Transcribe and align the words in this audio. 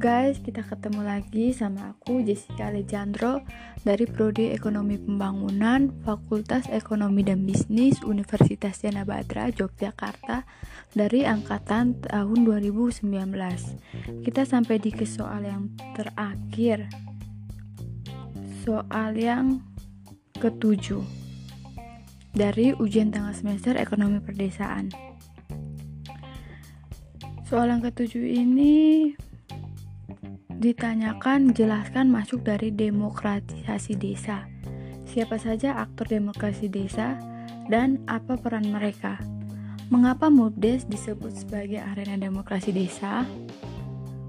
guys, 0.00 0.40
kita 0.40 0.64
ketemu 0.64 1.04
lagi 1.04 1.52
sama 1.52 1.92
aku 1.92 2.24
Jessica 2.24 2.72
Alejandro 2.72 3.44
dari 3.84 4.08
Prodi 4.08 4.48
Ekonomi 4.48 4.96
Pembangunan 4.96 5.92
Fakultas 6.08 6.64
Ekonomi 6.72 7.20
dan 7.20 7.44
Bisnis 7.44 8.00
Universitas 8.00 8.80
Jana 8.80 9.04
Badra 9.04 9.52
Yogyakarta 9.52 10.48
dari 10.96 11.28
angkatan 11.28 12.00
tahun 12.00 12.38
2019. 12.48 13.12
Kita 14.24 14.42
sampai 14.48 14.80
di 14.80 14.88
ke 14.88 15.04
soal 15.04 15.44
yang 15.44 15.68
terakhir. 15.92 16.88
Soal 18.64 19.20
yang 19.20 19.60
ketujuh 20.40 21.04
dari 22.32 22.72
ujian 22.72 23.12
tengah 23.12 23.36
semester 23.36 23.76
Ekonomi 23.76 24.16
Perdesaan. 24.24 24.88
Soal 27.44 27.68
yang 27.68 27.84
ketujuh 27.84 28.24
ini 28.24 29.12
ditanyakan 30.60 31.56
jelaskan 31.56 32.12
masuk 32.12 32.44
dari 32.44 32.68
demokratisasi 32.68 33.96
desa. 33.96 34.44
Siapa 35.08 35.40
saja 35.40 35.74
aktor 35.80 36.06
demokrasi 36.06 36.68
desa 36.68 37.18
dan 37.66 37.98
apa 38.06 38.36
peran 38.38 38.68
mereka? 38.68 39.18
Mengapa 39.90 40.30
MUBDES 40.30 40.86
disebut 40.86 41.34
sebagai 41.34 41.82
arena 41.82 42.14
demokrasi 42.14 42.70
desa? 42.70 43.26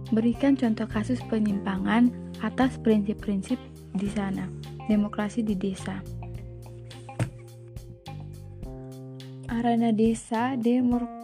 Berikan 0.10 0.58
contoh 0.58 0.90
kasus 0.90 1.22
penyimpangan 1.30 2.10
atas 2.42 2.82
prinsip-prinsip 2.82 3.62
di 3.94 4.10
sana. 4.10 4.50
Demokrasi 4.90 5.46
di 5.46 5.54
desa. 5.54 6.02
Arena 9.52 9.94
desa 9.94 10.58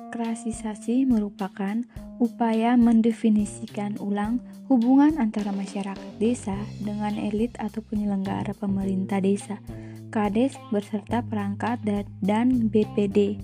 demokrasisasi 0.08 1.04
merupakan 1.04 1.84
upaya 2.24 2.80
mendefinisikan 2.80 4.00
ulang 4.00 4.40
hubungan 4.72 5.20
antara 5.20 5.52
masyarakat 5.52 6.16
desa 6.16 6.56
dengan 6.80 7.20
elit 7.20 7.52
atau 7.60 7.84
penyelenggara 7.84 8.56
pemerintah 8.56 9.20
desa, 9.20 9.60
KADES 10.08 10.56
berserta 10.72 11.20
perangkat 11.28 11.84
dan 12.24 12.72
BPD. 12.72 13.36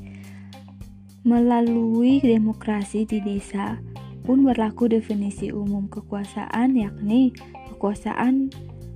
Melalui 1.28 2.24
demokrasi 2.24 3.04
di 3.12 3.20
desa 3.20 3.84
pun 4.24 4.48
berlaku 4.48 4.88
definisi 4.88 5.52
umum 5.52 5.92
kekuasaan 5.92 6.80
yakni 6.80 7.36
kekuasaan 7.76 8.48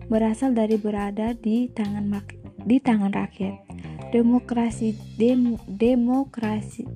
berasal 0.08 0.56
dari 0.56 0.80
berada 0.80 1.36
di 1.36 1.68
tangan 1.76 2.16
di 2.64 2.80
tangan 2.80 3.12
rakyat. 3.12 3.67
Demokrasi 4.08 4.96
dem, 5.20 5.60
demokrasi 5.68 6.88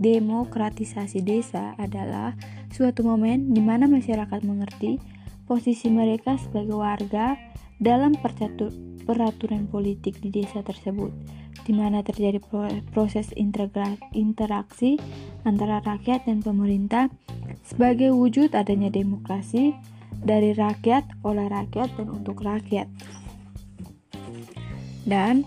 demokratisasi 0.00 1.20
desa 1.20 1.76
adalah 1.76 2.32
suatu 2.72 3.04
momen 3.04 3.52
di 3.52 3.60
mana 3.60 3.84
masyarakat 3.84 4.40
mengerti 4.42 4.98
posisi 5.44 5.92
mereka 5.92 6.40
sebagai 6.40 6.80
warga 6.80 7.36
dalam 7.76 8.16
peraturan 8.16 9.68
politik 9.68 10.18
di 10.24 10.32
desa 10.32 10.64
tersebut, 10.64 11.12
di 11.68 11.72
mana 11.76 12.00
terjadi 12.00 12.40
proses 12.90 13.28
interaksi 13.36 14.96
antara 15.44 15.84
rakyat 15.84 16.24
dan 16.24 16.40
pemerintah 16.40 17.12
sebagai 17.60 18.16
wujud 18.16 18.56
adanya 18.56 18.88
demokrasi 18.88 19.76
dari 20.24 20.56
rakyat, 20.56 21.04
oleh 21.28 21.44
rakyat, 21.44 21.92
dan 22.00 22.08
untuk 22.08 22.40
rakyat. 22.40 22.88
Dan 25.04 25.44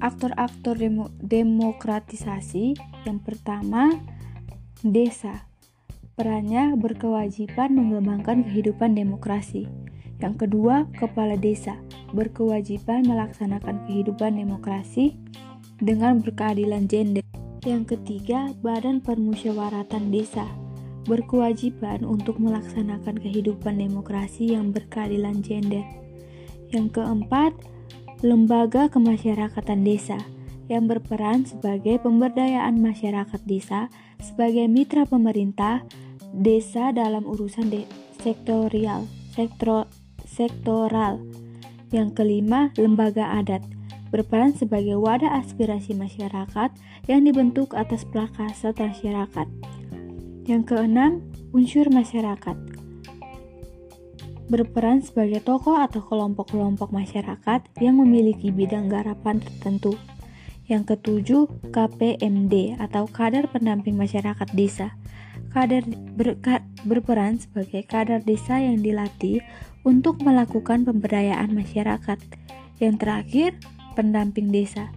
aktor-aktor 0.00 0.76
demo 0.76 1.12
demokratisasi 1.20 2.76
yang 3.04 3.18
pertama 3.22 3.94
desa 4.84 5.46
Perannya 6.16 6.80
berkewajiban 6.80 7.76
mengembangkan 7.76 8.40
kehidupan 8.40 8.96
demokrasi. 8.96 9.68
Yang 10.16 10.48
kedua, 10.48 10.88
kepala 10.96 11.36
desa 11.36 11.76
berkewajiban 12.16 13.04
melaksanakan 13.04 13.84
kehidupan 13.84 14.40
demokrasi 14.40 15.12
dengan 15.76 16.24
berkeadilan 16.24 16.88
gender. 16.88 17.20
Yang 17.68 18.00
ketiga, 18.00 18.48
badan 18.64 19.04
permusyawaratan 19.04 20.08
desa 20.08 20.48
berkewajiban 21.04 22.00
untuk 22.08 22.40
melaksanakan 22.40 23.20
kehidupan 23.20 23.76
demokrasi 23.76 24.56
yang 24.56 24.72
berkeadilan 24.72 25.44
gender. 25.44 25.84
Yang 26.72 26.96
keempat, 26.96 27.52
lembaga 28.24 28.88
kemasyarakatan 28.88 29.84
desa 29.84 30.16
yang 30.66 30.88
berperan 30.90 31.46
sebagai 31.46 32.00
pemberdayaan 32.02 32.80
masyarakat 32.80 33.40
desa 33.46 33.92
sebagai 34.18 34.66
mitra 34.66 35.04
pemerintah 35.06 35.84
desa 36.32 36.90
dalam 36.90 37.22
urusan 37.28 37.70
de 37.70 37.82
sektorial, 38.20 39.06
sektro, 39.36 39.86
sektoral. 40.26 41.22
Yang 41.94 42.18
kelima, 42.18 42.74
lembaga 42.74 43.38
adat 43.38 43.62
berperan 44.10 44.54
sebagai 44.54 44.98
wadah 44.98 45.38
aspirasi 45.38 45.94
masyarakat 45.94 46.70
yang 47.06 47.20
dibentuk 47.26 47.74
atas 47.74 48.02
plakasa 48.06 48.74
masyarakat. 48.74 49.46
Yang 50.46 50.62
keenam, 50.66 51.22
unsur 51.50 51.90
masyarakat 51.90 52.75
berperan 54.46 55.02
sebagai 55.02 55.42
tokoh 55.42 55.78
atau 55.78 56.02
kelompok-kelompok 56.06 56.94
masyarakat 56.94 57.60
yang 57.82 57.98
memiliki 57.98 58.54
bidang 58.54 58.86
garapan 58.90 59.42
tertentu. 59.42 59.98
Yang 60.66 60.96
ketujuh, 60.98 61.42
KPMD 61.70 62.78
atau 62.82 63.06
Kader 63.06 63.46
Pendamping 63.50 63.94
Masyarakat 63.94 64.50
Desa 64.54 64.94
kader 65.56 65.88
ber, 65.88 66.36
berperan 66.84 67.40
sebagai 67.40 67.80
kader 67.88 68.20
desa 68.20 68.60
yang 68.60 68.84
dilatih 68.84 69.40
untuk 69.88 70.20
melakukan 70.20 70.84
pemberdayaan 70.84 71.56
masyarakat. 71.56 72.20
Yang 72.76 72.94
terakhir, 73.00 73.50
pendamping 73.96 74.52
desa, 74.52 74.92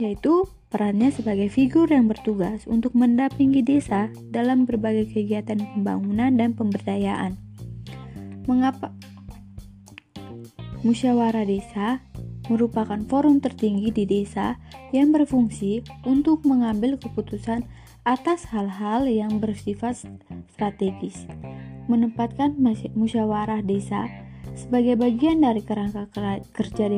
yaitu 0.00 0.48
perannya 0.72 1.12
sebagai 1.12 1.52
figur 1.52 1.84
yang 1.92 2.08
bertugas 2.08 2.64
untuk 2.64 2.96
mendampingi 2.96 3.60
desa 3.60 4.08
dalam 4.32 4.64
berbagai 4.64 5.12
kegiatan 5.12 5.60
pembangunan 5.60 6.32
dan 6.32 6.56
pemberdayaan. 6.56 7.51
Mengapa 8.50 8.90
musyawarah 10.82 11.46
desa 11.46 12.02
merupakan 12.50 12.98
forum 13.06 13.38
tertinggi 13.38 13.94
di 13.94 14.04
desa 14.04 14.58
yang 14.90 15.14
berfungsi 15.14 15.86
untuk 16.02 16.42
mengambil 16.42 16.98
keputusan 16.98 17.62
atas 18.02 18.50
hal-hal 18.50 19.06
yang 19.06 19.38
bersifat 19.38 19.94
strategis, 20.50 21.30
menempatkan 21.86 22.58
musyawarah 22.98 23.62
desa 23.62 24.10
sebagai 24.58 24.98
bagian 24.98 25.40
dari 25.40 25.62
kerangka 25.62 26.10
kerja 26.50 26.90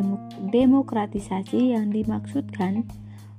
demokratisasi 0.48 1.76
yang 1.76 1.92
dimaksudkan 1.92 2.88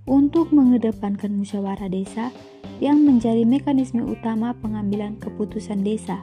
untuk 0.06 0.54
mengedepankan 0.54 1.34
musyawarah 1.34 1.90
desa 1.90 2.30
yang 2.78 3.02
menjadi 3.02 3.42
mekanisme 3.50 4.06
utama 4.06 4.54
pengambilan 4.62 5.18
keputusan 5.18 5.82
desa. 5.82 6.22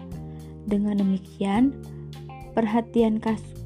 Dengan 0.66 1.00
demikian, 1.00 1.74
perhatian 2.54 3.18
kasus 3.18 3.62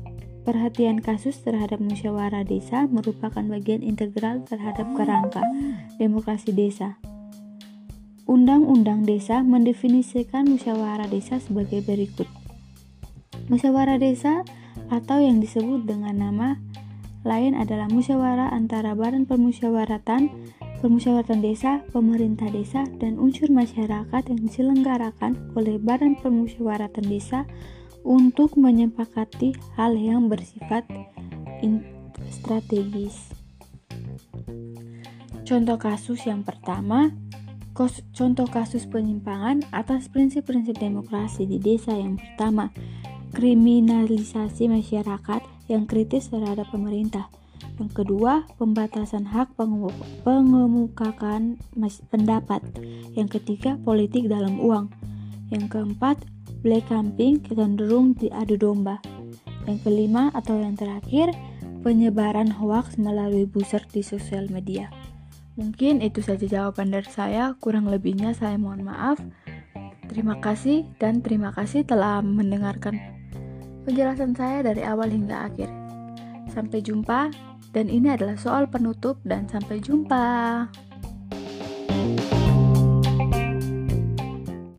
Perhatian 0.47 1.03
kasus 1.03 1.43
terhadap 1.43 1.83
musyawarah 1.83 2.47
desa 2.47 2.87
merupakan 2.87 3.43
bagian 3.43 3.83
integral 3.83 4.47
terhadap 4.47 4.87
kerangka 4.95 5.43
demokrasi 5.99 6.55
desa. 6.55 7.03
Undang-Undang 8.31 9.03
Desa 9.11 9.43
mendefinisikan 9.43 10.47
musyawarah 10.47 11.11
desa 11.11 11.43
sebagai 11.43 11.83
berikut. 11.83 12.31
Musyawarah 13.51 13.99
desa 13.99 14.47
atau 14.87 15.19
yang 15.19 15.43
disebut 15.43 15.83
dengan 15.83 16.15
nama 16.15 16.63
lain 17.27 17.59
adalah 17.59 17.91
musyawarah 17.91 18.55
antara 18.55 18.95
badan 18.95 19.27
permusyawaratan, 19.27 20.31
permusyawaratan 20.79 21.41
desa, 21.43 21.85
pemerintah 21.91 22.49
desa, 22.53 22.85
dan 23.01 23.17
unsur 23.17 23.49
masyarakat 23.53 24.23
yang 24.29 24.41
diselenggarakan 24.41 25.53
oleh 25.57 25.81
badan 25.81 26.17
permusyawaratan 26.21 27.07
desa 27.09 27.45
untuk 28.07 28.55
menyepakati 28.55 29.57
hal 29.75 29.99
yang 29.99 30.31
bersifat 30.31 30.87
strategis. 32.31 33.35
Contoh 35.47 35.79
kasus 35.79 36.27
yang 36.27 36.43
pertama, 36.43 37.15
Contoh 38.17 38.49
kasus 38.49 38.89
penyimpangan 38.89 39.61
atas 39.69 40.09
prinsip-prinsip 40.09 40.81
demokrasi 40.81 41.45
di 41.45 41.61
desa 41.61 41.93
yang 41.93 42.17
pertama, 42.17 42.73
kriminalisasi 43.37 44.73
masyarakat 44.73 45.45
yang 45.69 45.85
kritis 45.85 46.33
terhadap 46.33 46.73
pemerintah. 46.73 47.29
Yang 47.77 48.05
kedua, 48.05 48.49
pembatasan 48.57 49.29
hak 49.29 49.53
pengemukakan 50.25 51.61
pendapat. 52.09 52.61
Yang 53.13 53.41
ketiga, 53.41 53.77
politik 53.85 54.33
dalam 54.33 54.57
uang. 54.57 54.89
Yang 55.53 55.77
keempat, 55.77 56.17
black 56.65 56.89
camping 56.89 57.45
cenderung 57.45 58.17
diadu 58.17 58.57
domba. 58.57 58.99
Yang 59.69 59.85
kelima 59.85 60.33
atau 60.33 60.57
yang 60.57 60.73
terakhir, 60.75 61.37
penyebaran 61.85 62.51
hoaks 62.51 62.99
melalui 62.99 63.47
buzzer 63.47 63.85
di 63.93 64.01
sosial 64.03 64.49
media. 64.51 64.91
Mungkin 65.57 66.03
itu 66.05 66.21
saja 66.21 66.45
jawaban 66.45 66.93
dari 66.93 67.09
saya, 67.09 67.57
kurang 67.61 67.89
lebihnya 67.89 68.37
saya 68.37 68.61
mohon 68.61 68.85
maaf. 68.85 69.17
Terima 70.07 70.39
kasih 70.41 70.85
dan 70.97 71.21
terima 71.21 71.51
kasih 71.53 71.83
telah 71.85 72.21
mendengarkan 72.23 72.99
penjelasan 73.87 74.35
saya 74.35 74.67
dari 74.67 74.83
awal 74.83 75.07
hingga 75.07 75.47
akhir. 75.47 75.86
Sampai 76.57 76.81
jumpa 76.81 77.29
dan 77.77 77.93
ini 77.93 78.09
adalah 78.09 78.41
soal 78.41 78.65
penutup 78.65 79.21
dan 79.29 79.45
sampai 79.45 79.77
jumpa. 79.77 80.65